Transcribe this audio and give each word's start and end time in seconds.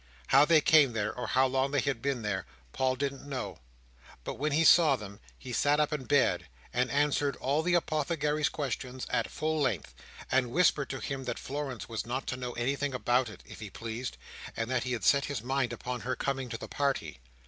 How 0.29 0.45
they 0.45 0.61
came 0.61 0.93
there, 0.93 1.13
or 1.15 1.27
how 1.27 1.45
long 1.45 1.69
they 1.69 1.79
had 1.79 2.01
been 2.01 2.23
there, 2.23 2.47
Paul 2.73 2.95
didn't 2.95 3.29
know; 3.29 3.59
but 4.23 4.33
when 4.33 4.51
he 4.51 4.63
saw 4.63 4.95
them, 4.95 5.19
he 5.37 5.53
sat 5.53 5.79
up 5.79 5.93
in 5.93 6.05
bed, 6.05 6.47
and 6.73 6.89
answered 6.89 7.35
all 7.35 7.61
the 7.61 7.75
Apothecary's 7.75 8.49
questions 8.49 9.05
at 9.11 9.29
full 9.29 9.61
length, 9.61 9.93
and 10.31 10.49
whispered 10.49 10.89
to 10.89 11.01
him 11.01 11.25
that 11.25 11.37
Florence 11.37 11.87
was 11.87 12.03
not 12.07 12.25
to 12.25 12.35
know 12.35 12.53
anything 12.53 12.95
about 12.95 13.29
it, 13.29 13.43
if 13.45 13.59
he 13.59 13.69
pleased, 13.69 14.17
and 14.57 14.71
that 14.71 14.85
he 14.85 14.93
had 14.93 15.03
set 15.03 15.25
his 15.25 15.43
mind 15.43 15.71
upon 15.71 16.01
her 16.01 16.15
coming 16.15 16.49
to 16.49 16.57
the 16.57 16.67
party. 16.67 17.19